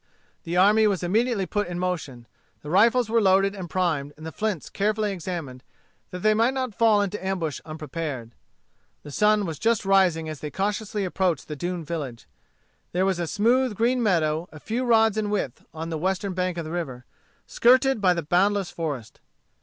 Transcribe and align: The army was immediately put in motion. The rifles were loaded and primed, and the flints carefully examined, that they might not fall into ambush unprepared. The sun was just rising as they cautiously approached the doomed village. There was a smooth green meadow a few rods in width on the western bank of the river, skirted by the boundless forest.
The 0.45 0.57
army 0.57 0.87
was 0.87 1.03
immediately 1.03 1.45
put 1.45 1.67
in 1.67 1.77
motion. 1.77 2.25
The 2.63 2.71
rifles 2.71 3.07
were 3.07 3.21
loaded 3.21 3.53
and 3.53 3.69
primed, 3.69 4.13
and 4.17 4.25
the 4.25 4.31
flints 4.31 4.67
carefully 4.67 5.11
examined, 5.11 5.61
that 6.09 6.23
they 6.23 6.33
might 6.33 6.55
not 6.55 6.73
fall 6.73 7.03
into 7.03 7.23
ambush 7.23 7.61
unprepared. 7.65 8.31
The 9.03 9.11
sun 9.11 9.45
was 9.45 9.59
just 9.59 9.85
rising 9.85 10.27
as 10.27 10.39
they 10.39 10.49
cautiously 10.49 11.05
approached 11.05 11.47
the 11.47 11.55
doomed 11.55 11.85
village. 11.85 12.27
There 12.93 13.05
was 13.05 13.19
a 13.19 13.27
smooth 13.27 13.75
green 13.75 14.01
meadow 14.01 14.49
a 14.51 14.59
few 14.59 14.85
rods 14.85 15.17
in 15.19 15.29
width 15.29 15.63
on 15.71 15.91
the 15.91 15.99
western 15.99 16.33
bank 16.33 16.57
of 16.57 16.65
the 16.65 16.71
river, 16.71 17.05
skirted 17.45 18.01
by 18.01 18.15
the 18.15 18.23
boundless 18.23 18.71
forest. 18.71 19.19